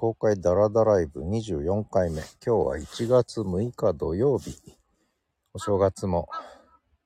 [0.00, 2.20] 公開ダラダライブ24回目。
[2.20, 4.56] 今日は1月6日土曜日。
[5.54, 6.28] お正月も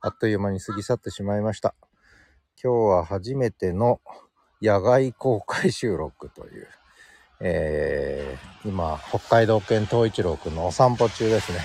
[0.03, 1.75] あっという間に過ぎ去ってしまいました。
[2.63, 4.03] 今日は初めての
[4.61, 6.69] 野外公開収録という、
[7.41, 11.61] えー、今、北海道犬東一郎くんのお散歩中ですね。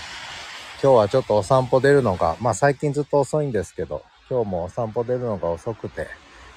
[0.82, 6.08] 今日はちょっとお散歩出るのが、まあ最近ずっと遅いんですけど、今日もお散歩出るのが遅くて、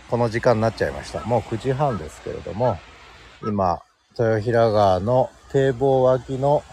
[0.08, 1.24] この時間になっちゃいました。
[1.24, 2.78] もう9時半ですけれども、
[3.42, 3.82] 今、
[4.18, 6.64] 豊平川の堤防脇の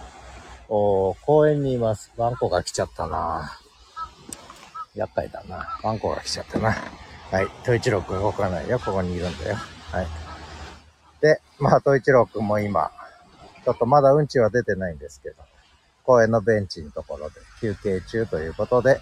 [0.67, 2.11] 公園にいます。
[2.17, 3.51] ワンコが来ちゃったな
[4.95, 5.79] 厄介だな。
[5.83, 6.75] ワンコが来ちゃったな。
[7.31, 7.45] はい。
[7.61, 8.79] 統一郎くん動かないよ。
[8.79, 9.55] ここにいるんだよ。
[9.55, 10.07] はい。
[11.21, 12.91] で、まあ、統一郎くんも今、
[13.63, 15.35] ちょっとまだうんちは出てないんですけど、
[16.03, 18.99] 公園のベンチのところで休憩中ということで、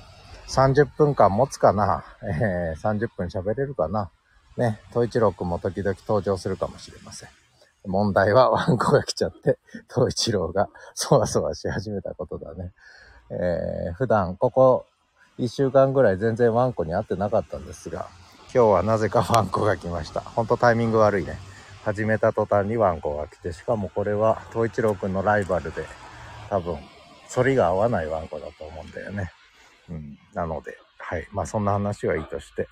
[0.50, 4.12] 30分間持つかなえー、30分喋れるかな
[4.58, 7.45] ね、統一郎くんも時々登場するかもしれません。
[7.88, 9.58] 問題は ワンコが来ちゃって、
[9.94, 12.74] 東一郎がそわそわし始めたことだね。
[13.30, 14.86] えー、普段ここ
[15.40, 18.08] 1週間ぐらい全然ワンコに会ってなかったんですが、
[18.54, 20.22] 今日はなぜかワンコが来ました。
[20.22, 21.38] ほんとタイミング悪いね。
[21.84, 25.86] 始めた途端にワンコが来て、しかもこれは東一郎くんのライバルで、
[26.50, 26.80] 多分、
[27.30, 29.32] 反りが合わないワンコだと思うんだよね。
[29.90, 30.18] うん。
[30.34, 31.28] なので、はい。
[31.32, 32.68] まあそんな話はいいとして、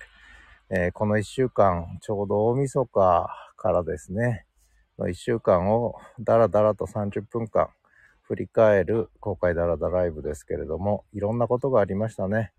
[0.70, 4.46] えー、この1週間、ちょうど大晦日からですね、
[4.98, 7.68] の1週間をダラダラと30分間
[8.22, 12.52] 振り返る公開ダラダライブですけれども、いろんなことがありましたね。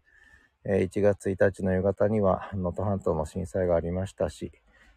[0.64, 4.52] え1月1日の夕方には能登半島の震災がありましたし、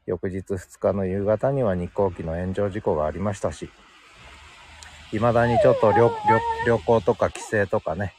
[0.07, 3.71] 翌日2日の夕方には日航機の炎上事故がありましたし、
[5.11, 8.13] 未だにちょっと旅行とか帰省とかね、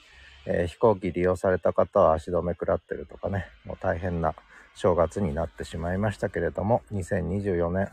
[0.45, 4.34] えー、飛行機利用された方は足止め食らってるとかね、もう大変な
[4.73, 7.90] 正月になってしまいましたけれども、2024年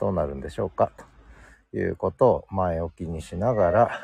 [0.00, 0.92] どうなるんでしょうか？
[1.72, 4.00] ということを前置きにしながら、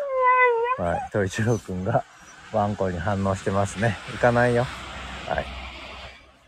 [0.78, 2.04] はい、統一郎くんが
[2.52, 3.96] ワンコに反応してますね。
[4.12, 4.64] 行かないよ。
[5.28, 5.44] はい。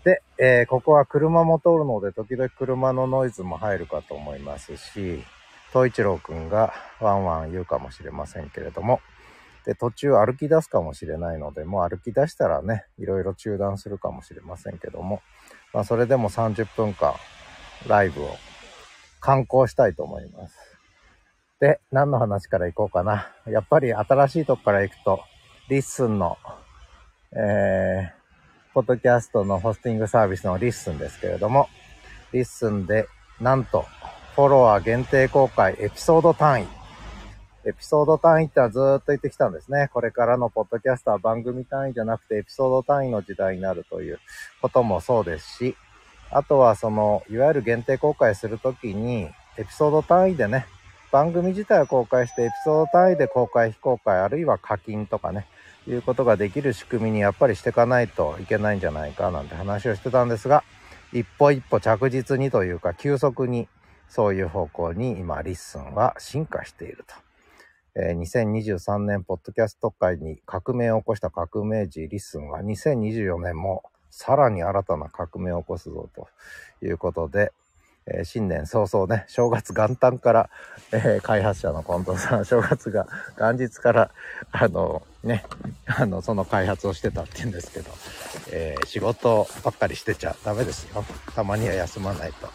[0.05, 5.25] で、えー、ここは車も通るので、時々車のノイズも入るかと思いますし、
[5.71, 9.01] 統一郎くんがワンワン言うかもしれませんけれども、
[9.65, 15.23] で、途中歩き出すかもしれないので、もう歩き出したらね、いろいろ中断するかもしれませんけども、
[15.73, 17.15] まあ、それでも30分間、
[17.89, 18.29] ライブを
[19.25, 20.55] 敢行したいと思います。
[21.59, 23.33] で、何の話から行こうかな。
[23.47, 25.23] やっぱり新しいとこから行くと、
[25.71, 26.37] LISTEN の、
[27.33, 31.71] えー、ポッドキャストのホスティングサービスの LISTEN ですけれども、
[32.35, 33.09] LISTEN で、
[33.41, 33.87] なんと、
[34.35, 36.69] フォロワー限定公開エピソード単位。
[37.65, 39.89] エピソード単位ってのはずっと言ってきたんですね。
[39.95, 44.19] これからのポッドキャストは番組単位じゃなくてエピソード単位の時代になるという
[44.61, 45.77] こともそうですし、
[46.35, 50.67] あとはその、いわゆる限定公開するときに、エピソード単位でね、
[51.13, 55.47] 番組自体を公開してエピソード単位で公開、非公開、あるいは課金とかね、
[55.87, 60.65] いうことができる仕組みにやっぱりしていかないといけないんじゃないかなんて話をしてたんですが、
[61.13, 63.69] 一歩一歩着実にというか急速に
[64.09, 67.15] そういう方向に今 LISTEN は進化していると。
[67.97, 73.85] えー、2023年ポッドキャスト界に革命を起こした革命児 LISTEN は2024年も
[74.17, 76.29] さらに新たな革命を起こすぞと
[76.87, 77.53] いうことで、
[78.07, 80.51] えー、新年早々ね、正月元旦から、
[80.93, 84.11] えー、開発者の近藤さん、正月が元日から、
[84.53, 85.45] あの、ね、
[85.87, 87.91] あの、その開発をしてたって言うんですけど、
[88.53, 91.05] えー、仕事ばっかりしてちゃダメですよ。
[91.35, 92.49] たまには休まないと。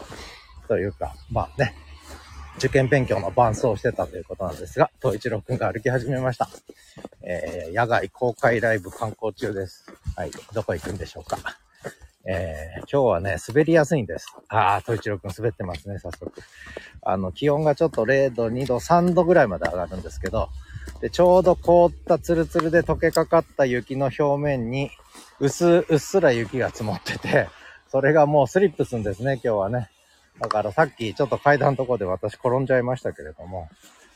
[0.66, 1.74] というか、まあね、
[2.56, 6.48] 受験勉強の伴奏をしてたということなんですが、東一郎くんが歩き始めました。
[7.22, 9.89] え、野外公開ライブ観光中です。
[10.16, 11.38] はい、どこ行くんでしょうか。
[12.26, 14.26] えー、今日はね、滑りやすいんです。
[14.48, 16.32] ああ、東一郎くん滑ってますね、早速。
[17.02, 20.50] あの、気温がちょっと0度、2度、3度ぐらいまで上がるんですけど、
[21.00, 24.90] で、ちょうど凍ったツルツルで溶けかかった雪の表面に、
[25.38, 27.48] 薄、うっすら雪が積もってて、
[27.88, 29.90] それがもうスリップするんですね、今日はね。
[30.38, 33.68] だからさっきちょっと階段のとこで私転んじゃいましたけれども、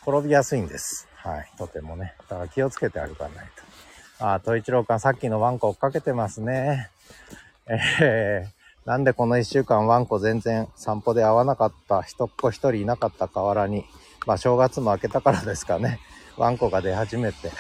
[0.07, 1.09] 転びやすいんです。
[1.17, 1.51] はい。
[1.57, 2.15] とてもね。
[2.29, 3.74] だから気をつけて歩かないと。
[4.21, 6.91] ああ、統一郎館さっきのワンコ追っかけてますね。
[7.67, 13.85] えー、なんでこの一週間ワンコ全然散歩で会わなかった人っ子一人いなかった河原に、
[14.27, 15.99] まあ正月も明けたからですかね。
[16.37, 17.51] ワンコが出始めて、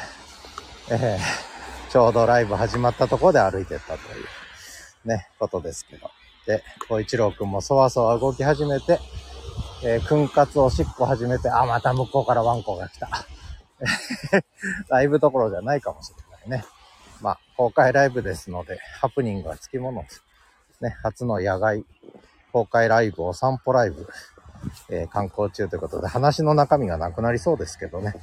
[0.90, 3.98] えー、ちょうどライブ始まったところで歩いてったとい
[5.04, 6.10] うね、ことですけど。
[6.46, 9.00] で、小一郎くんもそわそわ動き始めて、
[9.82, 13.08] えー、訓活おしっこ始めて、あ、また向こうからワンコが来た。
[14.88, 16.64] ライブどころじゃないかもしれないね。
[17.20, 20.24] まあ、公開ライブですので、ハプニングはつきものです。
[20.80, 21.84] ね、初の野外
[22.52, 24.08] 公開ライブ、お散歩ライブ。
[24.88, 28.14] えー、観光中ということで、話の中身がなくなりそうですけどね。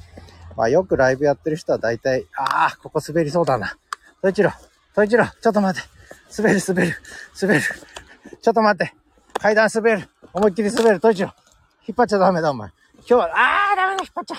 [0.56, 3.76] まあよくライブやってる人は大体、ああ、ここ滑りそうだな。
[4.20, 4.50] トイチロ、
[4.94, 5.88] トイチロ、ちょっと待って。
[6.36, 6.96] 滑る、滑る、
[7.40, 7.60] 滑る。
[8.40, 8.94] ちょっと待って。
[9.38, 10.08] 階段滑る。
[10.32, 11.00] 思いっきり滑る。
[11.00, 11.32] トイチロ。
[11.86, 12.70] 引っ張っちゃダメだ、お前。
[12.98, 14.36] 今日は、ああ、ダメだ、引っ張っちゃ。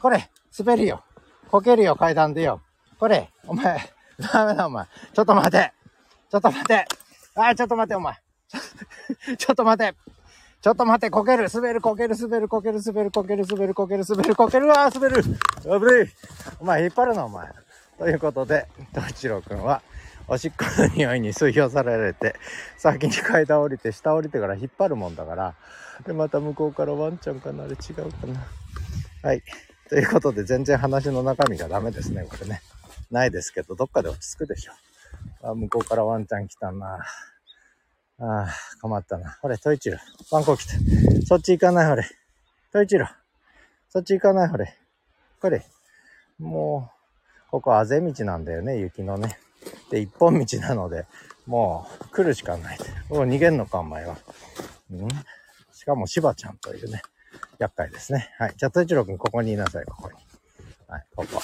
[0.00, 1.04] これ、滑るよ。
[1.50, 2.60] こけるよ、階段でよ。
[2.98, 3.92] これ、お前、
[4.32, 4.86] ダメだ、お前。
[5.12, 5.72] ちょっと待て。
[6.30, 6.86] ちょっと待て。
[7.34, 8.14] あ、ちょっと待て、お前。
[9.36, 9.94] ちょっと待て。
[10.62, 15.22] ちょっと待て、こける、滑る、こける、滑る、こける、滑る、こける、滑る、こける、滑る、こける、わー、滑る。
[15.22, 16.14] 危ねい。
[16.58, 17.48] お前、引っ張るな、お前。
[17.98, 19.82] ということで、東一郎くんは、
[20.26, 22.34] おしっこの匂いに吸い寄せられて、
[22.78, 25.54] 先に階段降りて、下降りてから引っ張るもんだから、
[26.04, 28.46] で、また向こうからワンちゃんかな、あれ違うかな。
[29.22, 29.42] はい。
[29.88, 32.60] ということで、全然話の中身がダメですね、これね。
[33.10, 34.72] ないですけど、どっかで落ち着くでしょ。
[35.42, 37.04] あ、向こうからワンちゃん来たな。
[38.18, 38.48] ああ、
[38.80, 39.38] 困ったな。
[39.42, 39.98] ほれ、トイチロ。
[40.30, 40.72] ワンコ来た。
[41.26, 42.04] そっち行かない、ほれ。
[42.72, 43.06] トイチロ。
[43.90, 44.76] そっち行かない、ほれ。
[45.40, 45.64] これ。
[46.38, 46.90] も
[47.48, 49.38] う、ここあぜ道なんだよね、雪のね。
[49.90, 51.06] で、一本道なので、
[51.46, 52.78] もう来るしかない。
[53.08, 54.16] もう逃げんのか、お前は。
[54.90, 55.08] うん
[55.72, 57.02] しかも、しばちゃんというね、
[57.58, 58.34] 厄介ですね。
[58.38, 58.54] はい。
[58.56, 60.14] じゃあ、トイチロ君、ここにいなさい、ここに。
[60.88, 61.40] はい、ここ。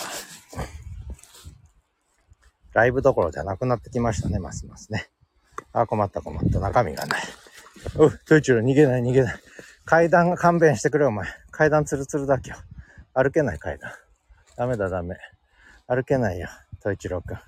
[2.73, 5.09] ライブどころじゃなくなってきましたね、ますますね。
[5.73, 6.61] あ、困った困った。
[6.61, 7.23] 中身がない。
[7.97, 9.35] う、トイチロ逃げない逃げない。
[9.85, 11.29] 階段が勘弁してくれ、お前。
[11.51, 12.63] 階段ツルツルだ今日。
[13.15, 13.93] 歩けない階段。
[14.57, 15.17] ダメだダメ。
[15.87, 16.49] 歩けないよ、
[16.83, 17.39] トイチロくん。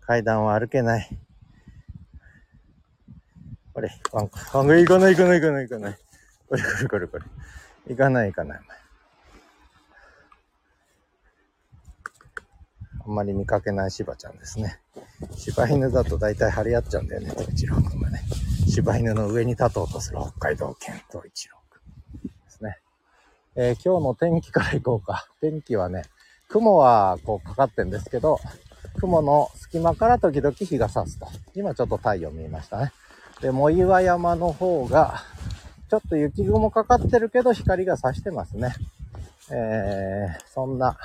[0.00, 1.18] 階段は歩けない。
[3.72, 4.38] これ、ワンコ。
[4.58, 5.98] ワンコ、行かない行かない行かない行かない。
[6.48, 7.24] これこれこれこれ。
[7.88, 8.87] 行かない行かない、お前。
[13.08, 14.78] あんまり見かけない柴ちゃんですね。
[15.34, 18.20] 柴犬だと大体張り合っちゃうんだよね、東一郎くんがね。
[18.68, 22.78] 柴犬の上に立とうとする北海道犬東一郎くんですね。
[23.56, 25.26] えー、今日の天気からいこうか。
[25.40, 26.04] 天気はね、
[26.48, 28.40] 雲はこうかかってんですけど、
[29.00, 31.28] 雲の隙間から時々日が差すと。
[31.54, 32.92] 今ちょっと太陽見えましたね。
[33.40, 35.22] で、藻岩山の方が、
[35.88, 38.74] ちょっと雪雲かかってるけど光が差してますね。
[39.50, 40.98] えー、そんな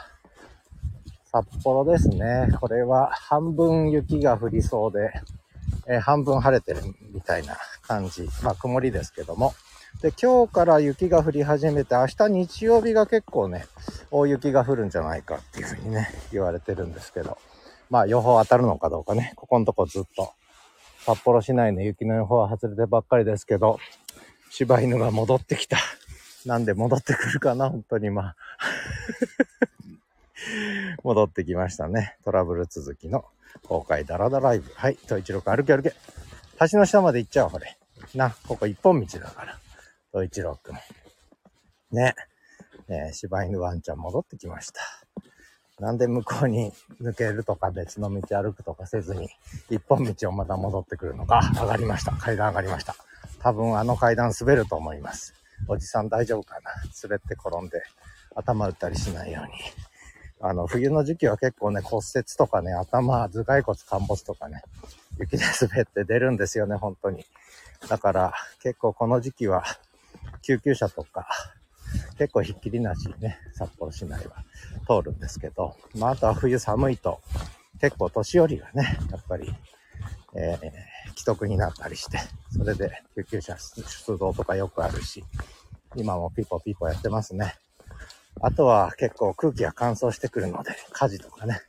[1.36, 2.48] 札幌ですね。
[2.62, 5.12] これは半分雪が降りそうで、
[5.88, 6.82] えー、半分晴れてる
[7.12, 8.30] みたいな感じ。
[8.44, 9.56] まあ曇りですけども。
[10.04, 13.66] で、今日から雪が降り始めて、明日日曜日が結構ね、
[14.12, 17.40] 大雪が降るんじゃないかっていうふうにね、言われてるんですけど。
[17.90, 20.34] まあ予報当たるのかどうかね、ここのとこずっと
[21.00, 23.80] 札幌市内の雪の予報は外れてばっかりですけど、
[24.52, 25.78] 柴犬が戻ってきた。
[26.46, 28.36] なんで戻ってくるかな、本当にまあ。
[31.04, 32.18] 戻ってきましたね。
[32.24, 33.26] トラブル続きの
[33.68, 34.72] 公開ダラダライブ。
[34.76, 34.98] はい。
[34.98, 35.94] トイチロく歩け歩け。
[36.72, 37.78] 橋の下まで行っちゃおう、これ。
[38.16, 39.58] な、ここ一本道だから。
[40.12, 40.78] トイチロくん。
[41.92, 42.16] ね。
[42.90, 44.82] え、柴犬ワンちゃん戻ってきました。
[45.80, 49.30] なんで向こうに抜けるとか別の道歩くとかせずに、
[49.70, 52.12] 一本道をまた戻ってくるのか、上がりました。
[52.12, 52.96] 階段上がりました。
[53.40, 55.34] 多分あの階段滑ると思います。
[55.68, 57.82] おじさん大丈夫かな滑って転んで
[58.36, 59.52] 頭打ったりしないように。
[60.46, 64.62] あの、冬の時期は結構ね、骨折とかね、頭、頭蓋骨陥没とかね、
[65.18, 67.26] 雪で滑って出るんですよね、本当に。
[67.88, 69.64] だから、結構この時期は、
[70.42, 71.30] 救急車とか、
[72.18, 74.44] 結構ひっきりなしにね、札幌市内は
[74.86, 77.22] 通るんですけど、まあ、あとは冬寒いと、
[77.80, 79.50] 結構年寄りがね、やっぱり、
[80.36, 82.20] えー、既得になったりして、
[82.52, 85.24] それで救急車出動とかよくあるし、
[85.96, 87.56] 今もピポピポやってますね。
[88.46, 91.62] あとは結構空気が乾燥してくるので、火事とかね、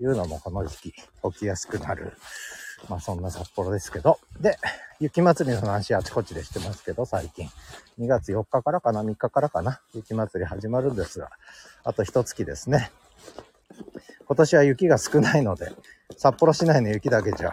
[0.00, 1.02] いうのもこの時期起
[1.40, 2.12] きやすくなる。
[2.88, 4.20] まあそんな札幌ですけど。
[4.40, 4.56] で、
[5.00, 7.48] 雪祭りの話あちこちでしてますけど、最近。
[7.98, 11.30] 2月4日からかな ?3 日からかな雪祭り始まるんですが、
[11.82, 12.92] あと一月ですね。
[14.24, 15.72] 今年は雪が少ないので、
[16.16, 17.52] 札幌市内の雪だけじゃ、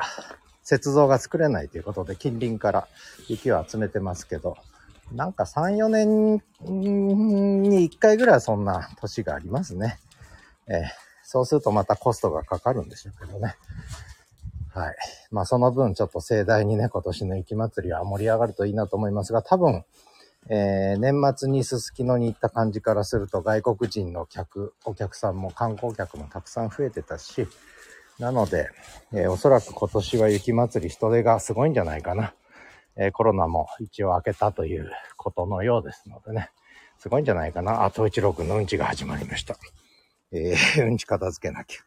[0.69, 2.87] 雪像が作れないということで、近隣から
[3.27, 4.55] 雪を集めてますけど、
[5.11, 9.99] なんか3、4年に1回ぐらいそんな年がありますね。
[10.67, 10.83] えー、
[11.23, 13.55] そうするとまたコストがかかるんでしょうけどね。
[14.73, 14.95] はい。
[15.31, 19.85] まあその分ちょっと盛大にね、今年の雪祭りは盛り上がるといいなと思いますが、多分、
[20.49, 27.47] えー、年末にすすきのに行った感じからすると外国人の客、お客さんも観光客もたくさん増えてたし、
[28.19, 28.69] なので、
[29.13, 32.33] えー、おそらく今年は雪祭り人手がすごいんじゃないかな。
[32.99, 36.49] えー、コロナも一応明けたということのようですのでね、
[36.99, 37.85] すごいんじゃないかな。
[37.85, 39.57] あ、東一郎くんのうんちが始まりました。
[40.31, 41.79] えー、うんち片付けなきゃ。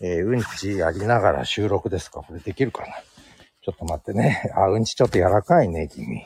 [0.00, 2.94] えー、うんちやりながら収録ですかこれできるかな
[3.62, 4.50] ちょっと待ってね。
[4.54, 6.24] あ、うんちちょっと柔らかいね、君。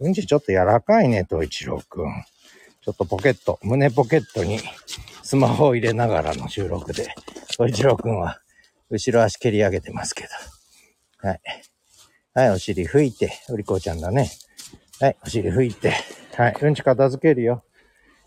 [0.00, 2.06] うんちちょっと柔らかいね、東一郎くん。
[2.82, 4.58] ちょっとポケット、胸ポケットに
[5.22, 7.14] スマホを入れながらの収録で、
[7.50, 8.40] 東一郎くんは
[8.90, 11.28] 後ろ足蹴り上げてますけど。
[11.28, 11.40] はい。
[12.34, 14.30] はい、お尻拭いて、おりこちゃんだね。
[15.00, 15.92] はい、お尻拭いて。
[16.34, 17.62] はい、うんち片付けるよ。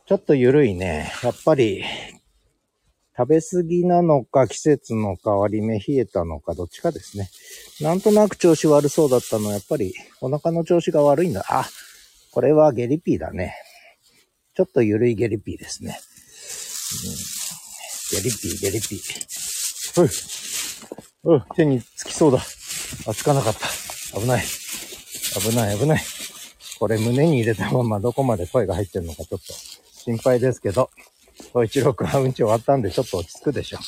[0.06, 1.12] ちょっとゆるいね。
[1.24, 1.84] やっぱり、
[3.18, 7.32] 食べ過ぎなのか、季節の変わり目冷えたのか、どっちかですね。
[7.82, 11.44] なんとなく調子悪そうだったのは、やっぱりお腹の調子が悪いんだ。
[11.50, 11.66] あ、
[12.30, 13.56] これはゲリピーだね。
[14.54, 16.00] ちょっとゆるいゲリピーですね。
[18.14, 20.04] うん、ゲリピー、ゲリピー。
[20.04, 21.38] うい。
[21.38, 22.38] う手につきそうだ。
[23.08, 23.85] あ、つかなかった。
[24.16, 24.44] 危ない。
[25.40, 26.02] 危ない、危ない。
[26.80, 29.54] これ胸に入れたままどこまで声が入ってるのかちょっと
[29.94, 30.90] 心配ですけど、
[31.54, 33.80] 東一郎くんはうんち終わったんでちょっと落ち着くでしょ。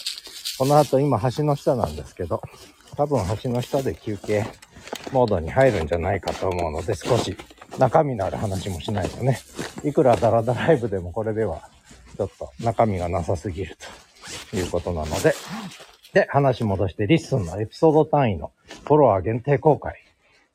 [0.57, 2.41] この後今橋の下なんですけど、
[2.95, 4.45] 多分橋の下で休憩
[5.11, 7.37] モードに入るんじゃないかと思うので少し
[7.77, 9.39] 中身のある話もしないとね。
[9.83, 11.69] いくらダラダライブでもこれでは
[12.17, 13.77] ちょっと中身がなさすぎる
[14.49, 15.33] ということなので。
[16.13, 18.51] で、話戻して LISTEN のエピソード単位の
[18.85, 20.06] フォロワー限定公開。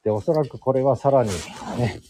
[0.04, 1.30] で、おそらくこれはさらに
[1.78, 2.00] ね、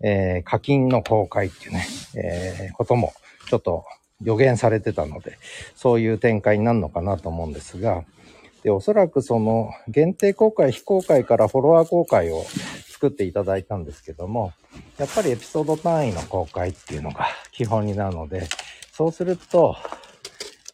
[0.00, 3.12] えー、課金の公開っていうね、えー、ことも
[3.48, 3.84] ちょっと
[4.22, 5.38] 予言されてたので、
[5.74, 8.04] そういう展開になるのかなと思うんですが、
[8.62, 12.44] で、おそらくその限定公開、非公開からフォロワー公開を
[12.90, 14.52] 作っていただいたんですけども、
[14.98, 18.48] やっぱりエピソード単位の公開っていうのが基本になるので、
[18.92, 19.76] そうすると、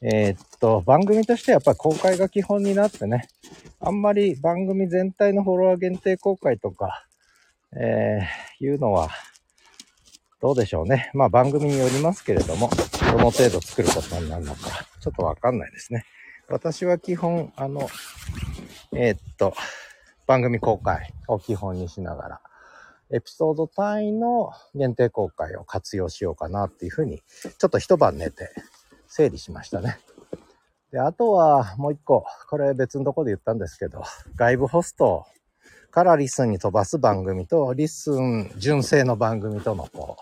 [0.02, 3.28] えー、っと、番組としてはやっぱり公開が基本になってね、
[3.80, 7.04] あんまり番組全体のフォロワー限定公開とか、
[7.76, 9.10] えー、いうのは、
[10.40, 11.10] どうでしょうね。
[11.12, 12.70] まあ番組によりますけれども、
[13.12, 16.06] どの程度作ることになるのか、ちょっとわかんないですね。
[16.48, 17.86] 私は基本、あの、
[18.94, 19.52] えー、っと、
[20.26, 22.40] 番組公開を基本にしながら、
[23.12, 27.22] エピソード単位の限定公開を活用しようかなっていうふうに、
[27.58, 28.50] ちょっと一晩寝て
[29.10, 29.98] 整理しましたね。
[30.92, 34.02] で、あとはもう一個、これ別のとこで言ったんですけど、
[34.36, 35.26] 外部ホスト
[35.90, 40.16] からリスンに飛ばす番組と、リスン純正の番組とのこ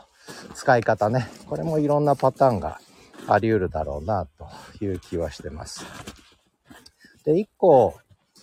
[0.50, 1.28] う、使い方ね。
[1.46, 2.80] これもいろんなパターンが
[3.28, 5.84] あり得るだろうな、という気はしてます。
[7.24, 7.94] で、一個、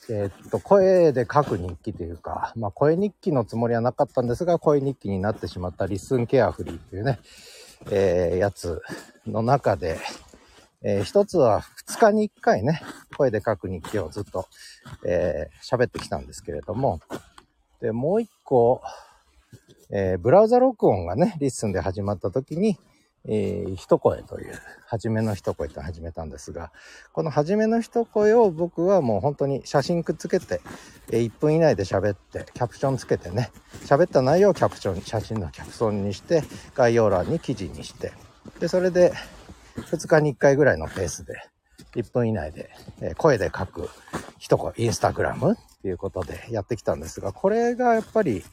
[0.10, 7.20] えー、っと、声で書く日記というか、まあ、声日記のつもりはなかったんですが、声日記になってしまったリスンケアフリーっていうね、
[7.92, 8.82] えー、やつ
[9.26, 9.98] の中で、
[10.84, 12.82] えー、一つは2日に1回ね、
[13.18, 14.48] 声で書く日記をずっと、
[15.06, 17.00] えー、喋ってきたんですけれども、
[17.82, 18.82] で、もう一個、
[19.92, 22.78] えー、ブラウザ録音がね、 LISTEN で始まった時に、
[23.28, 24.54] えー、一声という、
[24.88, 26.72] 初めの一声って始めたんですが、
[27.12, 30.62] この初めの一声を僕はもう本当に写真くっつけて、
[31.12, 33.52] えー、1分以内で喋って、キャプションつけてね、
[33.86, 36.44] 喋った内容をキャプション、写真のキャプションにして、
[36.76, 38.14] 概要欄に記事にして、
[38.60, 39.12] で、それで、
[39.78, 41.36] 2日に1回ぐらいのペースで、
[41.96, 42.70] 1分以内で、
[43.02, 43.90] え声で書く
[44.40, 48.44] 一声、インスタグラムっていうことでやってきたんですが、これがやっぱり、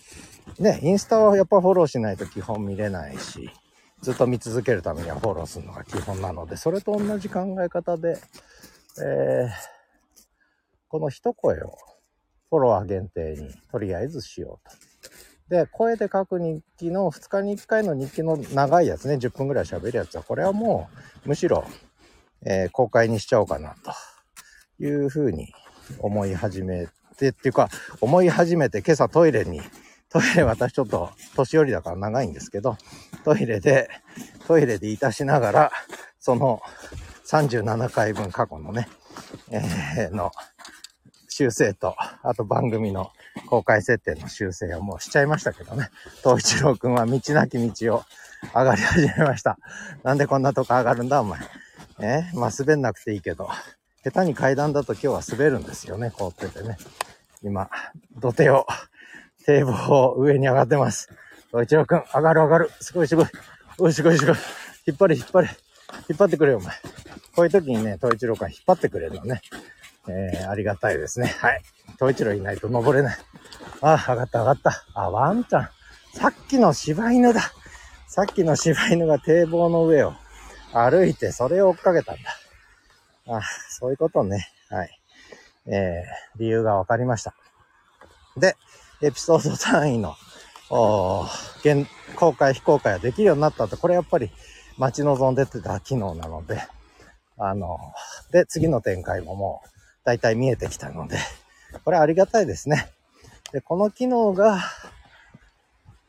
[0.59, 3.51] ね、インスタはやっぱフォローしないと基本見れないし、
[4.01, 8.19] ずっと見続けるためにはフォローするのが基本なので、それと同じ考え方で、
[9.01, 9.51] えー、
[10.89, 11.79] この一声を
[12.51, 14.92] フォロワー限定にとりあえずしようと。
[15.53, 20.89] で、声で書く日記の2日に1回の日記の長いやつね、10分ぐらい喋るやつは、これはも
[21.27, 21.67] う、むしろ、
[22.47, 23.93] えー、公開にしちゃおうかな、と
[24.83, 25.53] いうふうに
[25.99, 27.69] 思い始めて、っていうか、
[28.01, 29.61] 思い始めて今朝トイレに、
[30.09, 32.79] トイレ私ちょっと年寄りだから長いんですけど、
[33.23, 33.91] トイレで、
[34.47, 35.73] トイレでいたしながら、
[36.19, 36.63] その
[37.27, 38.89] 37回分過去のね、
[39.51, 40.33] えー、の
[41.43, 43.11] 修正と、あと番組の
[43.47, 45.91] 公開設定の修正をもうしちゃいましたけどね。
[46.23, 48.03] 東一郎くんは道なき道を
[48.55, 49.59] 上がり始めました。
[50.05, 51.41] なんでこんなとこ上がるんだお前。
[51.99, 52.31] え？
[52.35, 53.49] まあ滑んなくていいけど。
[54.05, 56.13] 下手に階段だと今日は滑るんですよね。
[56.13, 56.77] 凍っててね。
[57.43, 57.69] 今、
[58.21, 58.67] 土手を、
[59.45, 61.09] 堤防を上に上がってます。
[61.49, 62.71] 東一郎くん、上がる上がる。
[62.81, 63.27] すごいすごい。
[63.79, 64.37] おいすごいすごい。
[64.87, 65.49] 引っ張れ引っ張れ。
[66.09, 66.75] 引っ張ってくれよ、お前。
[67.35, 69.41] こういう時にね、東一郎くん引っ張ってくれるのね。
[70.09, 71.29] えー、ありがたいですね。
[71.39, 71.63] はい。
[71.95, 73.19] 東一郎いないと登れない。
[73.81, 74.85] あ、上がった上がった。
[74.95, 75.69] あ、ワンちゃん。
[76.15, 77.41] さっきの柴犬だ。
[78.09, 80.13] さっきの柴犬が堤防の上を
[80.73, 83.37] 歩いてそれを追っかけたんだ。
[83.37, 83.41] あ、
[83.71, 84.49] そういうことね。
[84.69, 85.01] はい。
[85.67, 87.35] えー、理由が分かりました。
[88.37, 88.57] で、
[89.03, 90.15] エピソード単位の、
[90.71, 91.27] お
[91.65, 94.31] 現、公開非公開ができるようになったと、これやっぱり
[94.79, 96.63] 待ち望んでてた機能なので、
[97.39, 97.79] あの、
[98.31, 99.69] で、次の展開ももう
[100.05, 101.19] 大体見えてきたので、
[101.85, 102.91] これありがたいですね。
[103.53, 104.61] で、この機能が、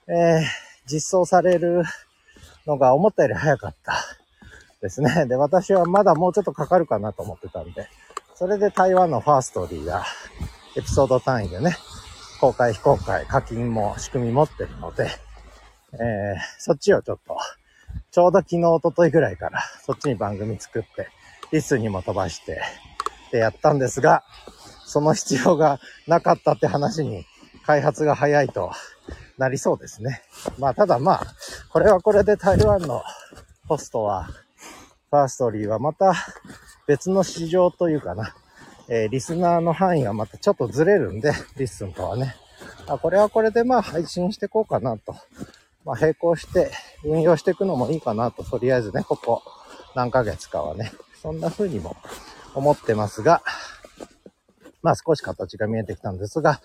[0.08, 0.44] えー、
[0.86, 1.84] 実装される
[2.66, 3.94] のが思ったより早かった
[4.82, 5.26] ですね。
[5.28, 7.88] で、私はまだもうちょっとかかるかなと思ってたんで、
[8.36, 10.04] それで台湾のファーストリーが
[10.76, 11.78] エピソード単位でね、
[12.42, 15.10] 公開非公開課金も仕組み持ってるので、
[15.94, 16.00] えー、
[16.58, 17.38] そっちをちょっと、
[18.12, 21.08] ちょうど昨日、おとといぐらいからそっちに番組作って、
[21.52, 22.62] LISTEN にも飛ばして、
[23.34, 24.24] でやったんですが、
[24.86, 27.26] その必要がなかったって話に
[27.66, 28.72] 開発が早いと
[29.40, 30.22] なりそうですね。
[30.60, 31.28] まあただまあ、
[31.70, 33.02] これはこれで台湾の
[33.68, 34.26] ホストは、
[35.10, 36.14] Firstory はまた
[36.86, 38.36] 別の市場というかな、
[38.88, 42.36] えー、リスナーの範囲がまたちょっとずれるんで、 LISTEN とはね。
[42.88, 45.16] あこれはこれでまあ配信していこうかなと。
[45.86, 46.72] まあ並行して
[47.04, 49.42] 運用していくのもいいかなと、とりあえずね、ここ
[49.96, 51.96] 何ヶ月かはね、そんな風にも
[52.54, 53.42] 思ってますが、
[54.82, 56.62] まあ少し形が見えてきたんですが、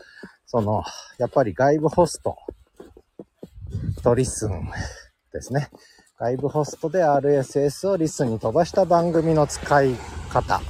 [0.46, 0.82] その、
[1.18, 2.36] やっぱり外部ホスト
[4.02, 4.68] とリスン
[5.32, 5.70] ですね。
[6.18, 9.94] 外部ホストで RSS をリスンに飛ばした番組の使い
[10.30, 10.60] 方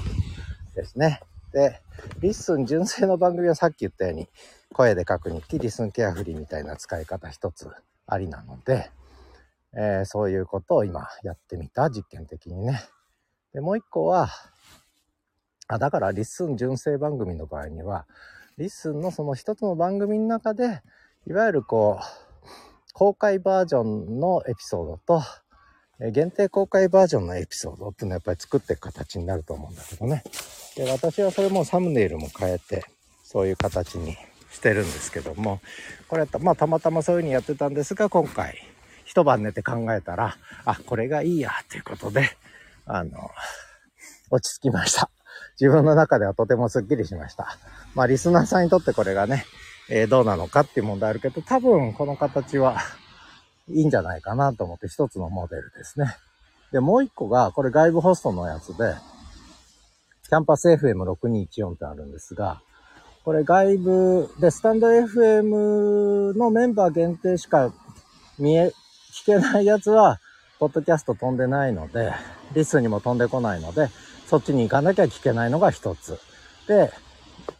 [0.74, 1.20] ですね。
[1.52, 1.80] で、
[2.20, 4.28] LISTEN 純正の番組はさっき言ったように、
[4.74, 7.70] 声で書く日記、 LISTEN ケアフリーみたいな使い方一つ
[8.06, 8.90] ありなので、
[9.74, 12.82] えー、そういうことを今やってみた、実験的にね。
[13.54, 14.28] で、もう一個は、
[15.68, 18.06] あ、だから LISTEN 純正番組の場合には、
[18.56, 20.82] LISTEN のその一つの番組の中で、
[21.26, 25.22] いわゆるこう、公開バージョンのエピソードと、
[26.10, 30.24] 限定公開バージョンのエピソードっていうのはやっぱり作っていく形になると思うんだけどね。
[30.76, 32.84] で、私はそれもサムネイルも変えて、
[33.22, 34.16] そういう形に
[34.50, 35.60] してるんですけども、
[36.08, 38.56] これ、まあたまたまそういう風にやってたんですが、今回、
[39.04, 42.36] 一晩寝て考えたら、あ、これがいいや、ということで、
[42.86, 43.30] あの、
[44.30, 45.10] 落ち着きました。
[45.60, 47.58] 自分の中ではとてもスッキリしました。
[47.94, 49.44] まあ、リスナーさんにとってこれがね、
[49.90, 52.78] えー、どうなのかっていう問題あるけど、多分この形は
[53.68, 56.16] いいんじゃないかなと思って一つのモデルですね。
[56.72, 58.94] で、もう一個が、これ外部ホストのやつで、
[60.28, 62.60] キャンパス FM6214 ってあるんですが、
[63.24, 67.72] これ外部で、 stand FM のメンバー限定しか
[68.38, 68.72] 見え、
[69.12, 70.20] 聞けないやつは、
[70.58, 72.12] ポッドキャスト飛んでないので、
[72.54, 73.88] LISTEN にも飛んでこないので、
[74.28, 76.20] そっちに行かなきゃ聞けないのが一つ。
[76.68, 76.92] で、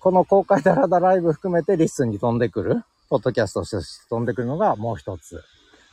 [0.00, 5.42] この公開ダラダライブ含めて LISTEN に飛んでくる、ポッドキャストとして飛んでくるのがもう一つ。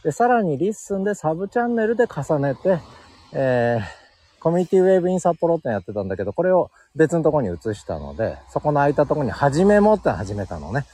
[0.03, 2.79] で、さらに LISTEN でサブチャンネルで重ねて、
[3.31, 10.85] えー、コミュニティウェーブイン札幌ってやってたんだけど、これを別のとこに移したので、そこの空いたとこに始めもって始めたのね。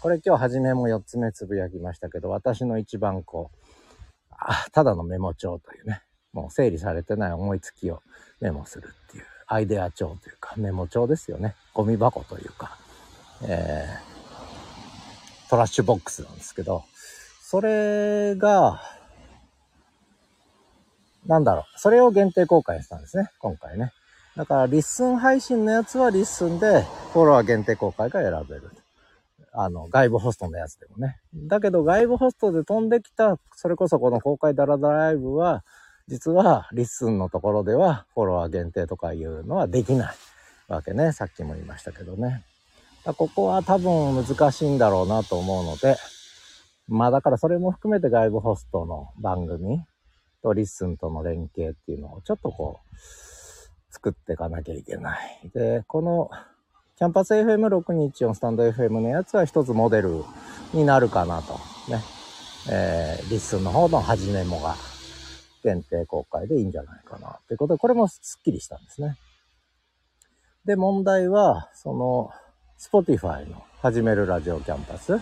[0.00, 6.02] これ今日始めも4つ目つぶやきましたけど、私の一番こう、あ、ただのメモ帳というね、
[6.34, 8.02] もう整理されてない思いつきを
[8.40, 8.90] メモする。
[9.52, 11.56] アイデア帳というか、メモ帳ですよね。
[11.74, 12.78] ゴミ箱というか、
[13.42, 16.84] えー、トラッシュボックスなんですけど、
[17.42, 18.80] それが、
[21.26, 23.92] なんだろう、それを限定公開したんですね、今回ね。
[24.36, 28.70] だから、 LISTEN 配信のやつは LISTEN で、フォロワー限定公開が選べる。
[29.52, 31.18] あの、外部ホストのやつでもね。
[31.34, 35.64] だけど、外部ホストで飛んできた、それこそこの公開ダラダライブは、
[36.10, 40.16] 実は LISTEN のところではフォロワー限定とかいうのはできない
[40.66, 41.12] わけね。
[41.12, 42.42] さっきも言いましたけどね。
[43.16, 45.96] ここは多分難しいんだろうなと思うので、
[46.88, 49.84] まあだからそれも含めて外部ホストの番組
[50.42, 52.96] と LISTEN との連携っていうのをちょっとこう
[53.92, 55.50] 作っていかなきゃいけない。
[55.54, 56.28] で、この
[56.98, 60.24] キャンパス FM621 stand FM のやつは一つモデル
[60.74, 61.54] になるかなと。
[61.88, 62.02] ね。
[62.68, 64.74] えー、 LISTEN の方の始めもが
[65.62, 67.38] 限定公開でいいんじゃないかな。
[67.48, 69.16] ということで、これもスッキリしたんですね。
[70.64, 72.30] で、問題は、その、
[72.78, 75.18] Spotify の始めるラジオキャンパス。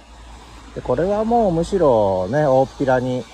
[0.74, 3.24] で、これはもうむしろね、大っぴらに、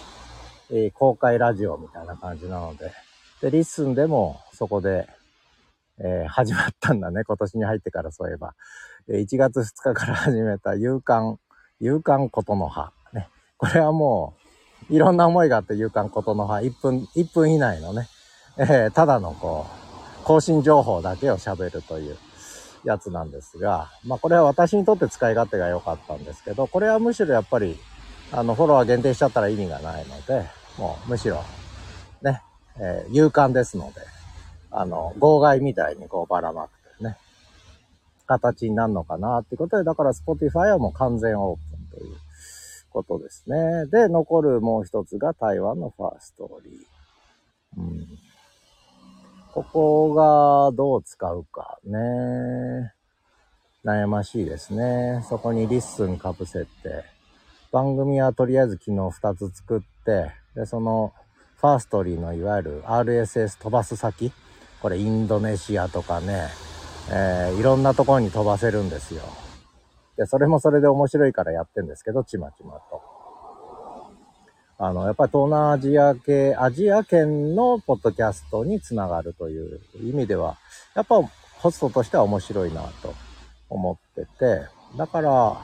[0.71, 2.93] えー、公開ラジオみたいな感じなので、
[3.41, 5.09] で、 LISTEN でもそこで、
[5.99, 7.23] えー、始まったんだね。
[7.25, 8.55] 今年に入ってからそういえば。
[9.09, 11.37] え1月2日から始めた夕刊、
[11.81, 12.93] 夕刊ことの葉。
[13.13, 13.29] ね。
[13.59, 14.44] これはもう、
[14.91, 18.09] いろんな思いがあって夕刊ことの葉、1分、1分以内のね、
[18.57, 19.67] えー、ただのこ
[20.23, 22.17] う、更新情報だけを喋るという
[22.85, 27.79] やつなんですが、まあこれは私にとって使い勝手が良かったんですけど、これはむしろやっぱり、
[28.33, 30.47] あの、フォロワー限定しちゃったら意味がないので、
[30.79, 31.43] もうむしろ、
[32.23, 32.43] ね、
[32.79, 34.01] えー、勇敢ですので、
[34.71, 37.17] あの、号外みたいにこうばらまくとね、
[38.27, 41.59] 形になるのかなってことで、だから Spotify はもう完全オー
[41.93, 42.17] プンという
[42.95, 43.87] ことですね。
[43.87, 47.81] で、残るもう一つが台湾のファーストーリー。
[47.81, 48.07] うん。
[49.53, 52.93] ここがどう使うかね。
[53.85, 55.25] 悩ましいですね。
[55.29, 57.05] そこに LISTEN かぶせて。
[57.73, 61.13] 番組はとりあえず昨日2つ作って、で、その、
[61.57, 64.33] Firstory のいわゆる RSS 飛ばす先、
[64.81, 66.49] これインドネシアとかね、
[67.11, 69.23] えー、いろんなところに飛ばせるんですよ。
[70.17, 73.03] で、それもそれで面白いからやってんですけど、ちまちまと。
[74.79, 80.57] あの、やっぱり東南アジア系、アジア圏のポッドキャストにつながるという意味では、
[80.95, 81.23] やっぱ
[81.59, 83.15] ホストとしては面白いなと
[83.69, 84.63] 思ってて、
[84.97, 85.57] だから、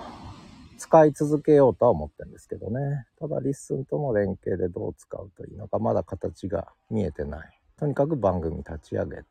[0.78, 3.06] 使い続けようとは思ってるんですけどね。
[3.18, 7.60] ただ、 LISTEN との連携でどう使うといいのか、まだ形が見えてない。
[7.78, 9.22] とにかく番組立ち上げ、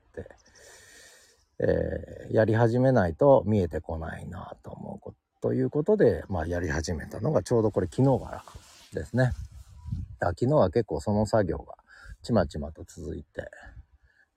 [1.59, 8.43] えー、やり始めないと見えてこないなと思うこと、ということで、まあ、やり始めたのがちょうどこれ昨日から
[8.93, 9.31] ですね。
[10.19, 11.75] 昨日は結構その作業が
[12.23, 13.49] ちまちまと続いて、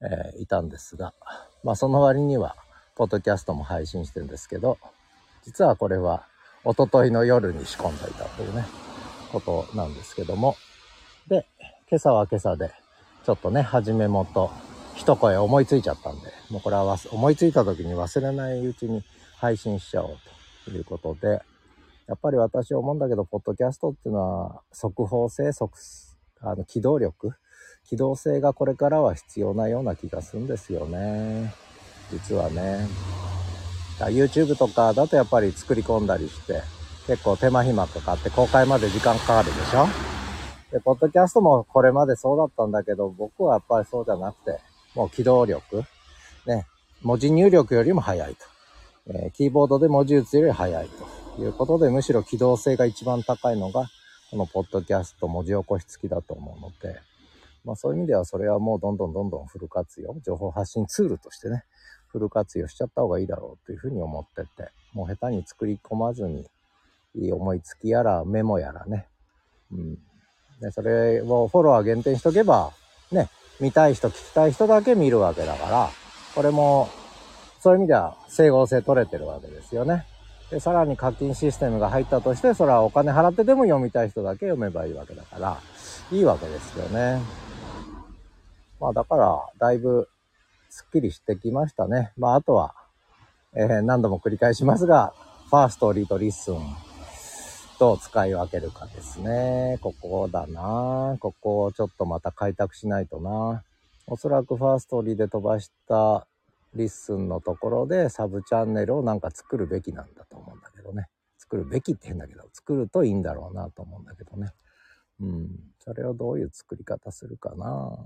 [0.01, 1.15] えー、いたんですが、
[1.65, 2.57] まあその割には、
[2.95, 4.79] ポッドキャストも配信してるんですけど、
[5.45, 6.27] 実はこれは
[6.65, 8.65] おとといの夜に仕込んどいたというね、
[9.33, 10.57] ことなんですけども。
[11.27, 11.47] で、
[11.89, 12.71] 今朝は今朝で、
[13.25, 14.51] ちょっとね、始めもと、
[14.95, 19.03] 一声思いついちゃったんで、もうこれは思いついた時に忘れないうちに
[19.37, 20.17] 配信しちゃおう
[20.65, 21.43] ということで、
[22.07, 25.73] やっぱり私思うんだけど、ポッドキャストっていうのは、速報性、速、
[26.41, 27.33] あの、機動力、
[27.89, 31.55] 機動性がこれからは必要なような気がするんですよね。
[32.11, 32.87] 実はね。
[33.99, 36.63] YouTube とかだとやっぱり作り込んだりして、
[37.07, 39.87] 結構手間暇とかって公開まで時間かかるでしょ
[40.73, 44.59] で、ポッドキャストもこれまでそうだったんだけど、僕はやっぱりそうじゃなくて、
[44.95, 45.85] もう機動力、
[46.47, 46.67] ね、
[47.03, 48.53] 文字入力よりも早いと。
[49.07, 50.89] えー、キーボードで文字打つより早い
[51.37, 53.89] ということで、むしろ機動性が一番高いのが、
[54.31, 57.01] このポッドキャスト文字起こし付きだと思うので、
[57.65, 61.65] まあそういう意味ではそれはもうどんどんどんどんフル活用、情報発信ツールとしてね、
[62.09, 66.47] フル活用しちゃった方がいいだろうというふうに思ってて、もう下手に作り込まずに、
[67.15, 69.07] いい思いつきやらメモやらね、
[69.71, 69.99] うん。
[70.61, 72.73] で、それをフォロワー限定しとけば、
[73.11, 73.29] ね、
[73.61, 75.91] 見たい人、聞きたい人だけ見るわけだから、
[76.35, 76.89] これも、
[77.61, 80.05] そういう意味では整合性取れてるわけですよね。
[80.51, 85.59] で、さらに課金システムが入ったとして、それはお金払ってでも読みたい人だけ読めばいいわけだから、
[86.11, 87.21] いいわけですよね。
[88.81, 90.09] まあだから、だいぶ
[90.75, 92.13] すっきりしてきましたね。
[92.17, 92.75] まあ、あとは、
[93.55, 95.13] えー、何度も繰り返しますが、
[95.51, 96.57] Firstory と LISTEN、
[97.83, 99.77] どう使い分けるかですね。
[99.81, 103.65] ここだなここをちょっとまた開拓しないとな
[104.07, 106.29] おそらく Firstory で飛ばした
[106.77, 111.09] LISTEN のところでサブチャンネルをなんか作るべきなんだと思うんだけどね。
[111.39, 114.53] 作るべきって変だけど、作るといいんだろうなと思うんだけどね。
[115.21, 115.49] うん。
[115.81, 117.99] それをどういう作り方するかな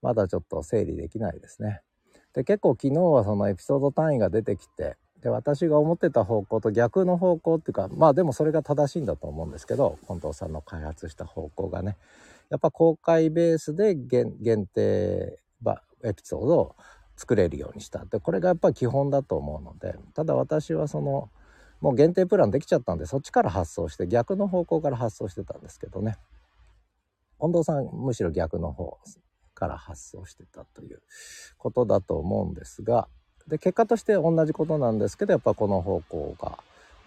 [0.00, 1.82] まだちょっと整理できないですね。
[2.32, 11.96] で、結構昨日はそのエピソード単位が出てきて、で、私が思ってた方向と逆の方向っていうか、まあでもそれが正しいんだと思うんですけど、近藤さんの開発した方向がね、
[12.50, 15.38] やっぱ公開ベースで限定
[16.04, 16.76] エピソードを
[17.16, 18.04] 作れるようにした。
[18.04, 21.30] でこれがやっぱ基本だと思うのでただ私はその
[21.80, 26.16] もう限定プランできちゃったんでそっちから発送して逆の方向から発送してたんですけどね。
[27.40, 28.98] 近藤さんむしろ逆の方
[29.54, 31.02] から発想してたという
[31.58, 33.08] ことだと思うんですが
[33.48, 36.58] で結果として同じことなんですけどやっぱこの方向が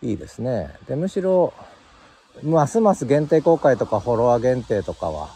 [0.02, 0.70] いいですね。
[0.88, 1.54] でむしろ
[2.44, 5.30] ますます限定公開とかフォロワー限定とかは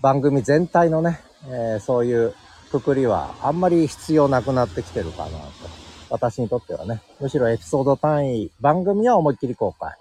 [0.00, 2.34] 番組全体のね、えー、そういう
[2.70, 5.88] くくりはあんまり必要なくなってきてるかなと。
[6.10, 7.02] 私にとってはね。
[7.20, 9.96] むしろエピソード単位、番組は思いっきり公開。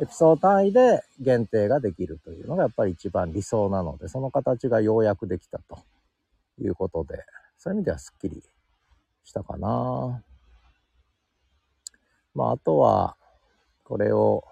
[0.00, 5.78] エピソード単位で限定ができるというのがやっぱり一番理想なので、その形がようやくできたと
[6.60, 7.24] いうことで、
[7.58, 8.42] そういう意味ではスッキリ
[9.30, 10.22] したかな。
[12.34, 13.16] まあ、あとは、
[13.84, 14.44] これを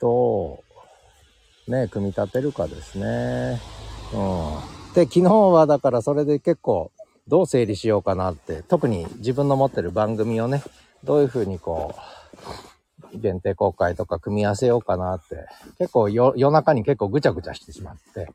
[0.00, 0.64] ど
[1.66, 3.60] うね、組み立てるかですね。
[4.12, 4.16] う
[4.90, 4.94] ん。
[4.94, 6.90] で、昨日はだからそれで結構
[7.28, 10.64] どう整理しようかなって、特に自分の持ってる番組をね、
[11.04, 12.00] どういうふうにこう、
[13.14, 15.46] 限定公開とか組み合わせようかなって、
[15.78, 18.28] 結構夜中に結構ぐちゃぐちゃしてしまって、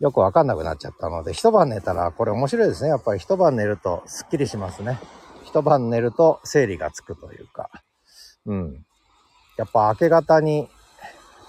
[0.00, 2.90] よくわかんなくなっちゃったので、一晩寝たらこれ面白いですね。
[2.90, 4.98] やっぱり一晩寝るとスッキリしますね。
[5.44, 7.70] 一晩寝ると整理がつくというか、
[8.46, 8.84] うん。
[9.58, 10.68] やっぱ明け方に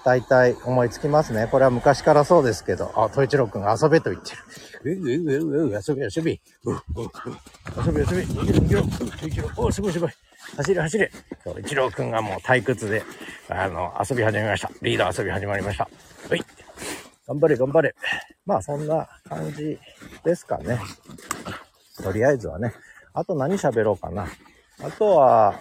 [0.03, 1.47] 大体思いつきますね。
[1.49, 4.37] これは昔からそうですけど、あ、統一郎くん遊べと言ってる。
[4.83, 6.41] ううううう、遊び遊び。
[6.65, 8.25] 遊び遊び。
[8.33, 8.81] 逃げろ逃げろ。
[8.81, 10.11] 統一郎、おすごいすごい。
[10.57, 11.11] 走れ走れ。
[11.43, 13.03] そう、一郎くんがもう退屈で、
[13.49, 14.69] あの、遊び始めました。
[14.81, 15.89] リーダー遊び始まりました。
[16.29, 16.41] はい。
[17.27, 17.95] 頑張れ頑張れ。
[18.45, 19.79] まあそんな感じ
[20.23, 20.79] ですかね。
[22.03, 22.73] とりあえずはね。
[23.13, 24.27] あと何喋ろうかな。
[24.83, 25.59] あとは、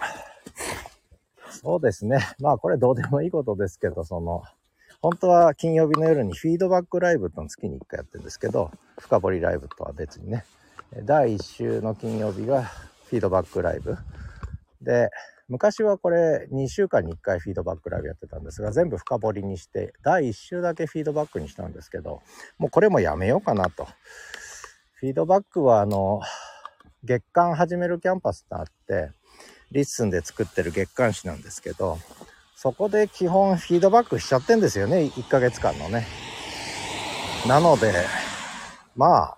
[1.49, 2.19] そうですね。
[2.39, 4.43] まあこれどうでもいいことですけど、その、
[5.01, 10.45] 本当は金曜日の夜にフィードバックライブと月に1回やってるんですけど、深掘りライブとは別にね、
[11.03, 12.63] 第1週の金曜日が
[13.09, 13.97] フィードバックライブ。
[14.83, 15.09] で、
[15.49, 22.21] 昔はこれ2週間に1回フィードバックライブやってたんですが、全部深掘りにして、第1週だけフィードバックにしたんですけど、
[22.57, 23.87] もうこれもやめようかなと。
[24.93, 26.21] フィードバックはあの、
[27.03, 29.11] 月刊始めるキャンパスってあって、
[29.71, 31.97] LISTEN で作ってる月刊誌なんですけど、
[32.55, 36.07] そこで基本フィードバックしちゃってんですよね、1ヶ月間のね。
[37.47, 37.91] なので、
[38.95, 39.37] まあ、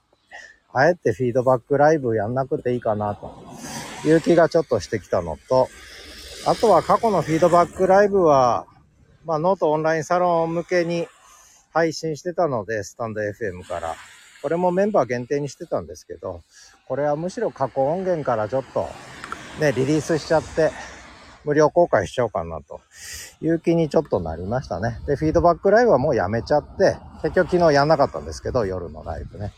[0.73, 3.43] あえてフィードバックライブやんなくていいかなと
[4.05, 5.67] いう気がちょっとしてきたのと、
[6.45, 8.67] あとは過去のフィードバックライブは、
[9.25, 11.07] まあノートオンラインサロン向けに
[11.73, 13.95] 配信してたので、スタンド FM から。
[14.41, 16.43] これもメンバー限定にしてたんですけど、
[16.87, 18.87] これはむしろ過去音源からちょっと
[19.59, 20.71] ね、リリースしちゃって、
[21.45, 22.81] 無料公開しちゃおうかなと
[23.41, 24.99] いう気にちょっとなりましたね。
[25.07, 29.51] で、フィードバックライブはもうやめちゃって、結局昨日やんなかったんですけど、夜のライブね。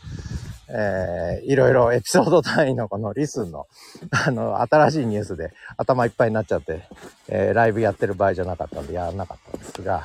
[0.70, 3.66] えー、いろいろエピソード単位のこのリスンの、
[4.26, 6.82] あの、新しいニュースで頭いっぱいになっちゃって、
[7.28, 10.04] えー、ライブやってる場合じゃなかったんでやらなかったんですが、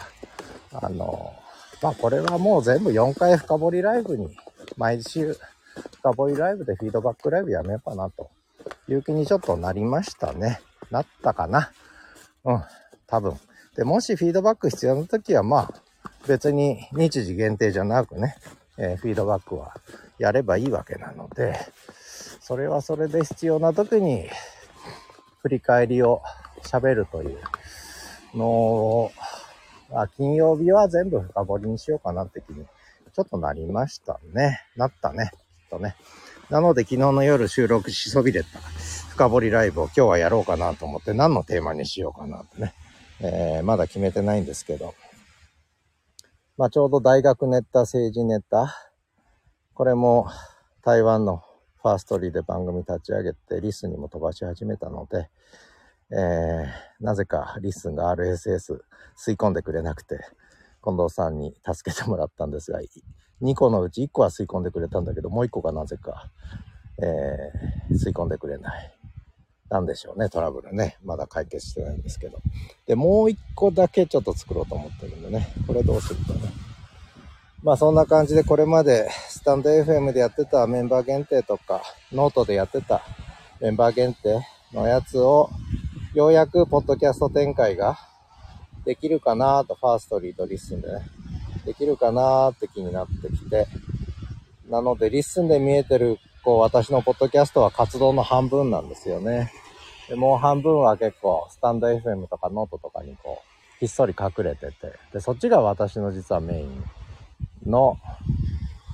[0.73, 1.34] あの、
[1.82, 4.36] まあこれはもう全部4回深掘りライブに、
[4.78, 5.38] 毎週
[5.91, 8.30] 深掘りライブでフィードバックライブやめようかなと
[8.88, 10.62] いう気にちょっとなりましたね。
[10.91, 11.71] なったかな。
[12.45, 12.63] うん、
[13.08, 13.38] 多分。
[13.76, 15.73] で、もしフィードバック必要な時は、まあ、
[16.28, 18.38] 別に日時限定じゃなくね、
[18.78, 19.76] えー、フィードバックは
[20.17, 21.58] やればいいわけなので、
[22.39, 24.30] それはそれで必要な時に
[25.41, 26.21] 振り返りを
[26.63, 27.38] 喋るという
[28.36, 29.12] のを、
[29.91, 32.65] あ金曜日は全部深掘りにしようかなって気に
[33.13, 34.62] ちょっとなりましたね。
[34.76, 35.32] なったね。
[35.34, 35.95] きっとね。
[36.49, 38.60] なので昨日の夜収録しそびれた
[39.10, 42.73] 深掘りライブを今日はやろうかなと思って何のテーマにしようかなってね。
[43.19, 44.95] えー、まだ決めてないんですけど。
[46.58, 48.92] まあちょうど大学ネタ、政治ネタ。
[49.73, 50.27] これも
[50.83, 51.43] 台湾の
[51.81, 55.29] ファーストリーで番組立ち上げてリスにも飛ばし始めたので、
[56.12, 58.81] えー、なぜかリスが RSS
[59.17, 60.19] 吸い込んでくれなくて、
[60.83, 62.81] 近藤さんに助けてもらったんですが、
[63.41, 66.29] 2個のうち1個は吸い込んでくれたんだけど、もう1個がなぜか、
[66.99, 68.97] えー、吸い込んでくれない。
[69.69, 70.97] なんでしょうね、トラブルね。
[71.03, 72.38] まだ解決してないんですけど。
[72.86, 75.47] で、もう1個だけちょっと作ろうと思ってるんでね。
[75.65, 76.72] これどうするかね。
[77.63, 83.02] まあそんな感じでこれまでスタンド FM でやってたメンバー限定とか、ノートでやってた
[83.62, 85.49] メンバー限定のやつを、
[86.13, 87.97] ようやくポッドキャスト展開が
[88.84, 91.06] できるかなと、 Firstory と LISTEN でね。
[91.65, 93.67] できるかなって気になってきて、
[94.69, 99.54] なので、 LISTEN で見えてる、こう、私のポッドキャストは活動の半分なんですよね。
[100.10, 104.73] で、もう半分は結構、スタンド FM とかノートとかにこう、ひっそり隠れてて、
[105.13, 106.84] で、そっちが私の実はメイン
[107.65, 107.97] の、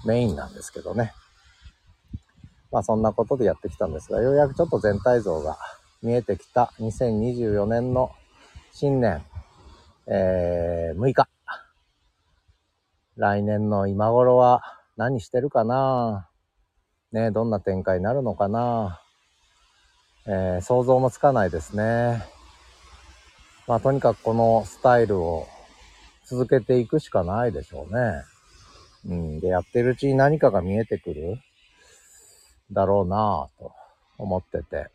[0.06, 1.14] メインなんですけどね。
[2.72, 5.58] まあそんなことでやってきたんですが、ようやくちょっと全体像が
[6.02, 8.12] 見えてきた2024年の
[8.72, 9.24] 新年、
[10.08, 11.28] えー、6日。
[13.18, 14.64] 来年の今頃は
[14.96, 16.30] 何してるかな？
[17.12, 19.02] ねどんな展開になるのかな？
[20.26, 22.24] えー、想像もつかないですね。
[23.68, 25.48] まあとにかくこのスタイルを
[26.26, 28.24] 続けていくしかないでしょうね。
[29.08, 29.40] うん。
[29.40, 31.38] で、やってるうちに何かが見えてくる
[32.72, 33.72] だろうなぁと
[34.18, 34.90] 思ってて。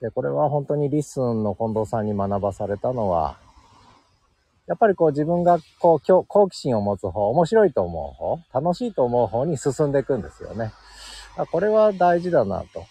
[0.00, 3.38] で、これは本当に LISTEN の近藤さんに学ばされたのは、
[4.66, 10.72] やっぱりこう自分がこう好奇心を持つ方、面白いと思う方、楽しいと思う方に進んでいくんですよね。
[11.50, 12.84] これは大事だなと。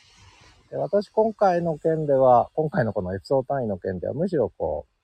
[0.71, 4.97] で私今回の件では、今回のこのエピソード単位の件ではむしろこう、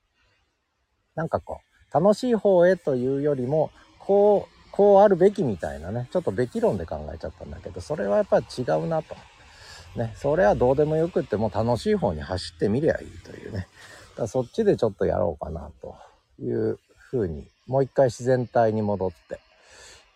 [1.16, 9.16] なんかこう、楽しい方へというよりも、こう、こうあるべきみたいなね、ちょっとべき論で考えちゃったんだけど、それはやっぱ違うなと。
[9.96, 13.68] ね、それはどうでもよくってもう楽しい方に走ってみりゃいいというね。
[14.18, 15.96] だそっちでちょっとやろうかなと
[16.42, 19.40] いうふうに、もう一回自然体に戻って、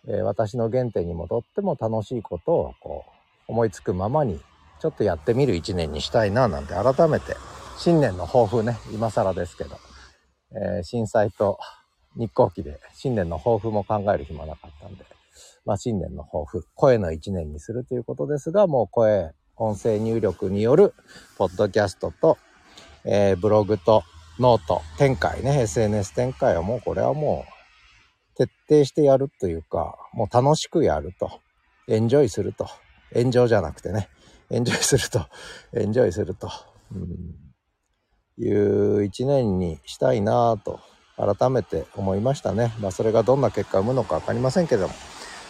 [0.08, 4.40] えー、私の原点に戻っても楽しいことをこう思いつくままに
[4.80, 7.36] ちょっとやってみる一年にしたいななんて改めて
[7.78, 9.78] 新年の抱負ね、今更ですけど、
[10.50, 11.60] えー、震災と
[12.16, 15.04] 日航機で新年の抱負も考える暇なかったんで、
[15.64, 20.94] まあ新年の抱負、声の一年にするということですが、もう声、音声入力による
[21.36, 22.38] ポッドキャストと、
[23.04, 24.02] えー、ブログと
[24.38, 31.40] ノート展開ね、SNS 展開はもうこれはもう徹底してやるというか、もう楽しくやると、
[31.88, 32.68] エンジョイすると、
[33.12, 34.08] 炎上じゃなくてね、
[34.50, 35.26] エンジョイすると、
[35.72, 36.50] エンジョイすると、
[36.94, 38.48] うん、い
[39.00, 40.80] う一年にしたいなぁと。
[41.18, 42.72] 改めて思いましたね。
[42.80, 44.94] まあそれがどんな結果を生むのか分かりませんけども。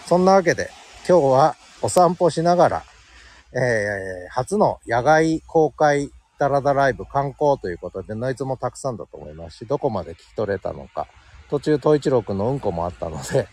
[0.06, 0.70] そんなわけで
[1.06, 2.82] 今日はお散歩しながら、
[3.52, 11.06] えー、初の野外公開ダラダライブ観光ということでノイズもたくさんだと思いますし、どこまで聞き取れたのか。
[11.50, 13.48] 途中、東一郎くんのうんこもあったので、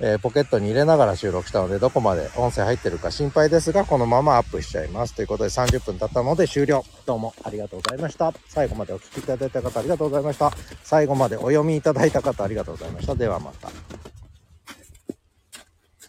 [0.00, 5.14] えー、ポケットに入れながら収録したので、どこまで音声入ってるか心配ですが、このままアップしちゃいます。
[5.14, 6.84] ということで30分経ったので終了。
[7.06, 8.32] どうもありがとうございました。
[8.48, 10.52] 最後までお聴きいただいた方ありがとうございました。
[10.82, 13.14] 最後までお読みいただいた方ありがとうございました。
[13.14, 14.15] ではまた。